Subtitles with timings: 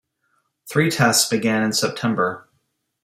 [0.67, 2.49] Three tests began in September.